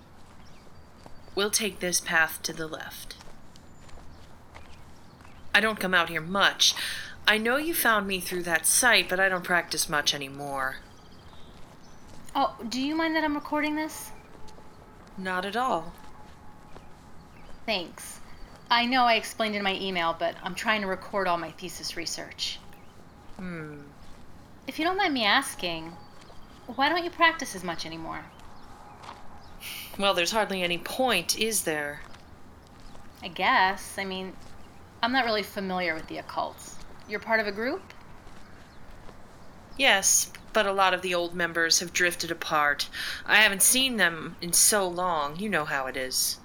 We'll 1.33 1.49
take 1.49 1.79
this 1.79 1.99
path 1.99 2.43
to 2.43 2.53
the 2.53 2.67
left. 2.67 3.15
I 5.55 5.61
don't 5.61 5.79
come 5.79 5.95
out 5.95 6.09
here 6.09 6.21
much. 6.21 6.75
I 7.27 7.37
know 7.39 7.57
you 7.57 7.73
found 7.73 8.07
me 8.07 8.19
through 8.19 8.43
that 8.43 8.67
site, 8.67 9.09
but 9.09 9.19
I 9.19 9.29
don't 9.29 9.43
practice 9.43 9.89
much 9.89 10.13
anymore. 10.13 10.77
Oh, 12.35 12.55
do 12.67 12.79
you 12.79 12.95
mind 12.95 13.15
that 13.15 13.23
I'm 13.23 13.35
recording 13.35 13.75
this? 13.75 14.11
Not 15.17 15.45
at 15.45 15.55
all. 15.55 15.93
Thanks. 17.65 18.18
I 18.71 18.85
know 18.85 19.05
I 19.05 19.15
explained 19.15 19.55
in 19.55 19.63
my 19.63 19.75
email, 19.75 20.15
but 20.17 20.35
I'm 20.43 20.53
trying 20.53 20.81
to 20.81 20.87
record 20.87 21.27
all 21.27 21.37
my 21.37 21.51
thesis 21.51 21.97
research. 21.97 22.59
Hmm. 23.37 23.79
If 24.67 24.77
you 24.77 24.85
don't 24.85 24.97
mind 24.97 25.13
me 25.13 25.25
asking, 25.25 25.91
why 26.75 26.89
don't 26.89 27.03
you 27.03 27.09
practice 27.09 27.55
as 27.55 27.63
much 27.63 27.85
anymore? 27.85 28.23
Well, 29.97 30.13
there's 30.13 30.31
hardly 30.31 30.61
any 30.61 30.77
point, 30.77 31.39
is 31.39 31.63
there? 31.63 32.01
I 33.23 33.27
guess. 33.27 33.97
I 33.97 34.05
mean, 34.05 34.33
I'm 35.01 35.11
not 35.11 35.25
really 35.25 35.43
familiar 35.43 35.95
with 35.95 36.07
the 36.07 36.19
occult. 36.19 36.75
You're 37.07 37.19
part 37.19 37.39
of 37.39 37.47
a 37.47 37.51
group? 37.51 37.81
Yes, 39.77 40.31
but 40.53 40.67
a 40.67 40.71
lot 40.71 40.93
of 40.93 41.01
the 41.01 41.15
old 41.15 41.33
members 41.33 41.79
have 41.79 41.91
drifted 41.91 42.29
apart. 42.29 42.89
I 43.25 43.37
haven't 43.37 43.63
seen 43.63 43.97
them 43.97 44.35
in 44.41 44.53
so 44.53 44.87
long. 44.87 45.37
You 45.37 45.49
know 45.49 45.65
how 45.65 45.87
it 45.87 45.97
is. 45.97 46.37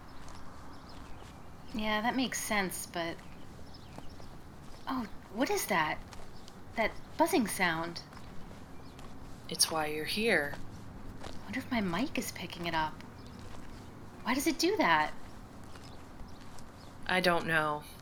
Yeah, 1.74 2.00
that 2.00 2.16
makes 2.16 2.40
sense, 2.40 2.86
but. 2.92 3.16
Oh, 4.88 5.06
what 5.34 5.50
is 5.50 5.66
that? 5.66 5.98
That 6.76 6.92
buzzing 7.16 7.48
sound. 7.48 8.00
It's 9.48 9.70
why 9.70 9.86
you're 9.86 10.04
here. 10.04 10.54
I 11.24 11.44
wonder 11.44 11.58
if 11.58 11.70
my 11.70 11.80
mic 11.80 12.18
is 12.18 12.32
picking 12.32 12.66
it 12.66 12.74
up. 12.74 12.94
Why 14.22 14.34
does 14.34 14.46
it 14.46 14.58
do 14.58 14.76
that? 14.78 15.12
I 17.06 17.20
don't 17.20 17.46
know. 17.46 17.82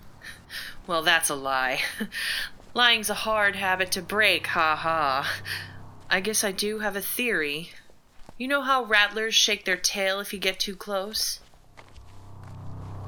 Well, 0.85 1.03
that's 1.03 1.31
a 1.31 1.37
lie. 1.37 1.81
Lying's 2.75 3.09
a 3.09 3.15
hard 3.15 3.55
habit 3.55 3.93
to 3.93 4.03
break, 4.03 4.49
ha 4.49 4.75
ha. 4.75 5.43
I 6.11 6.21
guess 6.21 6.43
I 6.43 6.51
do 6.51 6.81
have 6.81 6.97
a 6.97 7.01
theory. 7.01 7.71
You 8.37 8.49
know 8.49 8.63
how 8.63 8.83
rattlers 8.83 9.35
shake 9.35 9.65
their 9.65 9.77
tail 9.77 10.19
if 10.19 10.33
you 10.33 10.41
get 10.41 10.59
too 10.59 10.75
close? 10.75 11.39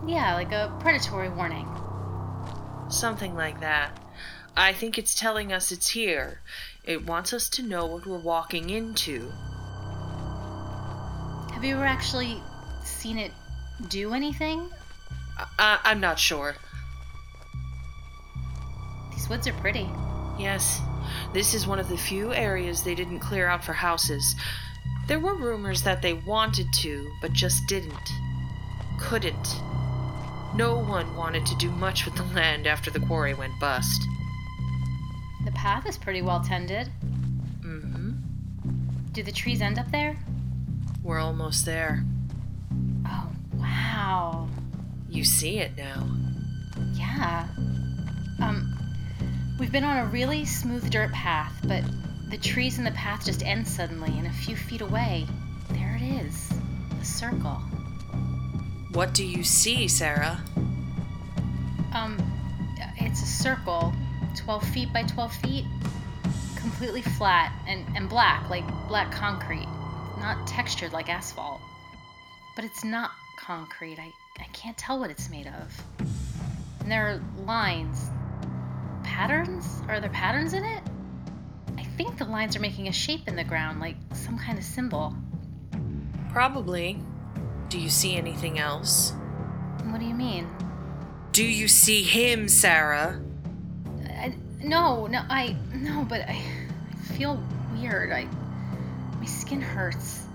Yeah, 0.06 0.34
like 0.34 0.52
a 0.52 0.74
predatory 0.80 1.28
warning. 1.28 1.68
Something 2.88 3.34
like 3.34 3.60
that. 3.60 3.98
I 4.56 4.72
think 4.72 4.98
it's 4.98 5.14
telling 5.14 5.52
us 5.52 5.72
it's 5.72 5.88
here. 5.90 6.40
It 6.84 7.06
wants 7.06 7.32
us 7.32 7.48
to 7.50 7.62
know 7.62 7.86
what 7.86 8.06
we're 8.06 8.18
walking 8.18 8.70
into. 8.70 9.32
Have 11.52 11.64
you 11.64 11.74
ever 11.74 11.84
actually 11.84 12.40
seen 12.84 13.18
it 13.18 13.32
do 13.88 14.12
anything? 14.12 14.70
I- 15.58 15.80
I'm 15.82 16.00
not 16.00 16.18
sure. 16.18 16.56
These 19.12 19.28
woods 19.28 19.48
are 19.48 19.54
pretty. 19.54 19.88
Yes, 20.38 20.80
this 21.32 21.54
is 21.54 21.66
one 21.66 21.78
of 21.78 21.88
the 21.88 21.96
few 21.96 22.32
areas 22.32 22.82
they 22.82 22.94
didn't 22.94 23.20
clear 23.20 23.48
out 23.48 23.64
for 23.64 23.72
houses. 23.72 24.34
There 25.08 25.18
were 25.20 25.34
rumors 25.34 25.82
that 25.82 26.02
they 26.02 26.12
wanted 26.12 26.66
to, 26.74 27.10
but 27.20 27.32
just 27.32 27.66
didn't. 27.66 28.10
Couldn't. 28.98 29.48
No 30.54 30.78
one 30.78 31.16
wanted 31.16 31.44
to 31.46 31.56
do 31.56 31.68
much 31.70 32.04
with 32.04 32.14
the 32.14 32.22
land 32.34 32.68
after 32.68 32.88
the 32.90 33.00
quarry 33.00 33.34
went 33.34 33.58
bust. 33.58 34.06
The 35.44 35.50
path 35.50 35.84
is 35.86 35.98
pretty 35.98 36.22
well 36.22 36.40
tended. 36.40 36.88
Mm-hmm. 37.60 38.12
Do 39.12 39.22
the 39.24 39.32
trees 39.32 39.60
end 39.60 39.80
up 39.80 39.90
there? 39.90 40.16
We're 41.02 41.18
almost 41.18 41.66
there. 41.66 42.04
Oh, 43.04 43.30
wow. 43.54 44.48
You 45.08 45.24
see 45.24 45.58
it 45.58 45.76
now. 45.76 46.06
Yeah. 46.94 47.48
Um, 48.40 48.78
we've 49.58 49.72
been 49.72 49.84
on 49.84 49.98
a 49.98 50.06
really 50.06 50.44
smooth 50.44 50.88
dirt 50.88 51.12
path, 51.12 51.52
but 51.64 51.82
the 52.30 52.38
trees 52.38 52.78
in 52.78 52.84
the 52.84 52.92
path 52.92 53.26
just 53.26 53.44
end 53.44 53.66
suddenly, 53.66 54.16
and 54.18 54.26
a 54.28 54.32
few 54.32 54.54
feet 54.54 54.80
away, 54.80 55.26
there 55.70 55.98
it 56.00 56.24
is 56.24 56.48
a 57.00 57.04
circle. 57.04 57.60
What 58.94 59.12
do 59.12 59.26
you 59.26 59.42
see, 59.42 59.88
Sarah? 59.88 60.40
Um, 61.92 62.16
it's 62.96 63.20
a 63.22 63.26
circle, 63.26 63.92
12 64.37 64.68
feet 64.68 64.92
by 64.92 65.02
12 65.02 65.35
feet, 65.35 65.64
completely 66.54 67.02
flat 67.02 67.52
and, 67.66 67.85
and 67.96 68.09
black, 68.09 68.48
like 68.48 68.64
black 68.87 69.11
concrete, 69.11 69.66
not 70.20 70.46
textured 70.46 70.92
like 70.92 71.09
asphalt. 71.09 71.61
But 72.54 72.64
it's 72.64 72.85
not 72.85 73.11
concrete. 73.37 73.98
I, 73.98 74.12
I 74.38 74.44
can't 74.52 74.78
tell 74.78 75.00
what 75.00 75.11
it's 75.11 75.28
made 75.28 75.48
of. 75.48 76.07
And 76.78 76.88
there 76.88 77.09
are 77.09 77.20
lines. 77.44 78.09
Patterns? 79.02 79.83
Are 79.88 79.98
there 79.98 80.11
patterns 80.11 80.52
in 80.52 80.62
it? 80.62 80.83
I 81.76 81.83
think 81.83 82.16
the 82.16 82.26
lines 82.26 82.54
are 82.54 82.61
making 82.61 82.87
a 82.87 82.92
shape 82.92 83.26
in 83.26 83.35
the 83.35 83.42
ground, 83.42 83.80
like 83.80 83.96
some 84.12 84.38
kind 84.38 84.57
of 84.57 84.62
symbol. 84.62 85.16
Probably. 86.30 87.00
Do 87.68 87.79
you 87.79 87.90
see 87.90 88.16
anything 88.16 88.59
else? 88.59 89.12
What 89.85 90.00
do 90.00 90.07
you 90.07 90.14
mean? 90.14 90.48
Do 91.33 91.44
you 91.44 91.66
see 91.66 92.03
him, 92.03 92.48
Sarah? 92.48 93.20
I, 94.09 94.35
no, 94.62 95.07
no, 95.07 95.22
I 95.29 95.57
no, 95.72 96.05
but 96.09 96.20
I, 96.22 96.40
I 96.92 96.96
feel 97.14 97.42
weird. 97.72 98.12
I 98.12 98.29
my 99.18 99.27
skin 99.27 99.61
hurts. 99.61 100.27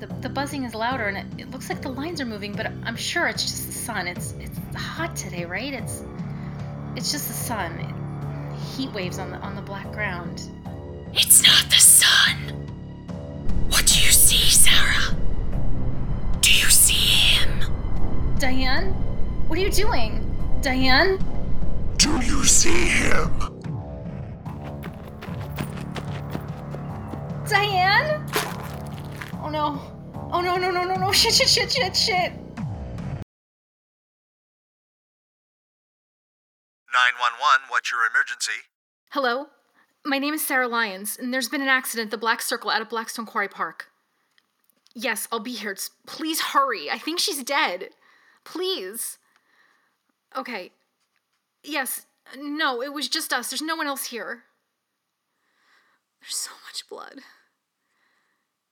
The, 0.00 0.06
the 0.20 0.28
buzzing 0.28 0.64
is 0.64 0.74
louder, 0.74 1.06
and 1.06 1.16
it, 1.16 1.42
it 1.42 1.50
looks 1.50 1.68
like 1.68 1.82
the 1.82 1.88
lines 1.88 2.20
are 2.20 2.26
moving, 2.26 2.52
but 2.52 2.66
I'm 2.84 2.96
sure 2.96 3.26
it's 3.26 3.42
just 3.42 3.66
the 3.66 3.72
sun. 3.72 4.06
It's 4.06 4.32
it's 4.32 4.58
hot 4.74 5.16
today, 5.16 5.44
right? 5.44 5.72
It's 5.72 6.04
it's 6.94 7.10
just 7.10 7.28
the 7.28 7.34
sun. 7.34 7.72
It, 7.78 7.94
heat 8.76 8.92
waves 8.92 9.18
on 9.18 9.30
the 9.30 9.38
on 9.38 9.56
the 9.56 9.62
black 9.62 9.90
ground. 9.92 10.42
It's 11.14 11.42
not 11.42 11.64
the 11.70 11.80
sun. 11.80 12.36
What 13.70 13.86
do 13.86 13.98
you 14.00 14.10
see, 14.10 14.50
Sarah? 14.50 15.16
Do 16.58 16.64
you 16.64 16.70
see 16.70 17.36
him? 17.38 18.34
Diane? 18.40 18.86
What 19.46 19.60
are 19.60 19.62
you 19.62 19.70
doing? 19.70 20.26
Diane? 20.60 21.16
Do 21.98 22.10
you 22.20 22.42
see 22.42 22.88
him? 22.88 23.30
Diane? 27.48 28.26
Oh 29.40 29.48
no. 29.48 29.80
Oh 30.32 30.40
no, 30.40 30.56
no, 30.56 30.72
no, 30.72 30.82
no, 30.82 30.96
no. 30.96 31.12
Shit, 31.12 31.34
shit, 31.34 31.48
shit, 31.48 31.70
shit, 31.70 31.94
shit. 31.94 32.32
911, 36.92 37.68
what's 37.68 37.92
your 37.92 38.00
emergency? 38.10 38.66
Hello? 39.10 39.46
My 40.04 40.18
name 40.18 40.34
is 40.34 40.44
Sarah 40.44 40.66
Lyons, 40.66 41.16
and 41.20 41.32
there's 41.32 41.48
been 41.48 41.62
an 41.62 41.68
accident 41.68 42.06
at 42.06 42.10
the 42.10 42.18
Black 42.18 42.42
Circle 42.42 42.70
out 42.70 42.82
of 42.82 42.88
Blackstone 42.88 43.26
Quarry 43.26 43.46
Park. 43.46 43.92
Yes, 45.00 45.28
I'll 45.30 45.38
be 45.38 45.52
here. 45.52 45.76
Please 46.08 46.40
hurry. 46.40 46.90
I 46.90 46.98
think 46.98 47.20
she's 47.20 47.44
dead. 47.44 47.90
Please. 48.42 49.18
Okay. 50.36 50.72
Yes. 51.62 52.06
No, 52.36 52.82
it 52.82 52.92
was 52.92 53.08
just 53.08 53.32
us. 53.32 53.48
There's 53.48 53.62
no 53.62 53.76
one 53.76 53.86
else 53.86 54.06
here. 54.06 54.42
There's 56.20 56.34
so 56.34 56.50
much 56.66 56.88
blood. 56.88 57.20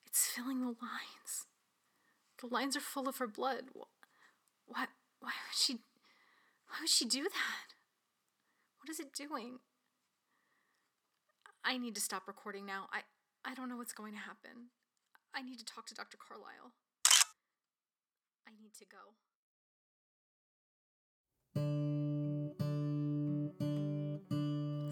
It's 0.05 0.27
filling 0.27 0.63
the 0.63 0.67
lines. 0.67 1.47
The 2.41 2.49
lines 2.49 2.77
are 2.77 2.81
full 2.81 3.09
of 3.09 3.19
her 3.19 3.29
blood. 3.29 3.67
Wh- 3.73 3.87
Why? 4.67 4.87
Why 5.21 5.31
would 5.31 5.57
she? 5.57 5.75
Why 5.75 6.79
would 6.81 6.91
she 6.91 7.05
do 7.05 7.23
that? 7.23 7.75
What 8.81 8.91
is 8.91 8.99
it 8.99 9.13
doing? 9.15 9.61
I 11.65 11.79
need 11.79 11.95
to 11.95 12.01
stop 12.01 12.25
recording 12.27 12.67
now. 12.67 12.89
I 12.93 13.03
I 13.49 13.55
don't 13.55 13.69
know 13.69 13.77
what's 13.77 13.93
going 13.93 14.13
to 14.15 14.19
happen. 14.19 14.71
I 15.37 15.43
need 15.43 15.59
to 15.59 15.65
talk 15.67 15.85
to 15.89 15.95
Dr. 15.95 16.17
Carlisle. 16.17 16.73
I 18.49 18.53
need 18.59 18.73
to 18.79 18.87
go. 18.87 18.97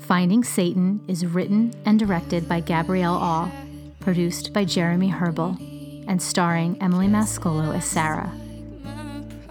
Finding 0.04 0.44
Satan 0.44 1.00
is 1.08 1.24
written 1.24 1.72
and 1.86 1.98
directed 1.98 2.46
by 2.46 2.60
Gabrielle 2.60 3.14
Aw, 3.14 3.50
produced 4.00 4.52
by 4.52 4.66
Jeremy 4.66 5.08
Herbal, 5.08 5.56
and 6.08 6.20
starring 6.20 6.76
Emily 6.82 7.06
Mascolo 7.06 7.74
as 7.74 7.86
Sarah. 7.86 8.30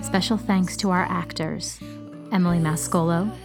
Special 0.03 0.37
thanks 0.37 0.77
to 0.77 0.91
our 0.91 1.07
actors 1.09 1.79
Emily 2.31 2.59
Mascolo, 2.59 3.35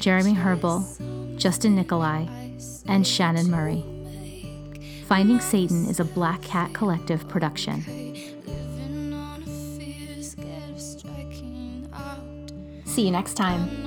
Jeremy 0.00 0.32
Herbal, 0.32 1.36
Justin 1.36 1.74
Nikolai, 1.74 2.24
and 2.86 3.06
Shannon 3.06 3.50
Murray. 3.50 3.84
Finding 5.06 5.38
Satan 5.38 5.86
is 5.86 6.00
a 6.00 6.04
Black 6.04 6.42
Cat 6.42 6.74
Collective 6.74 7.28
production. 7.28 7.80
See 12.84 13.04
you 13.04 13.12
next 13.12 13.34
time. 13.34 13.85